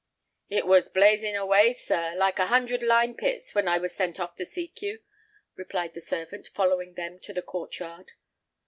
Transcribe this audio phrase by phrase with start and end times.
[0.49, 4.35] "It was blazing away, sir, like a hundred lime pits, when I was sent off
[4.37, 5.03] to seek you,"
[5.55, 8.13] replied the servant, following them to the court yard.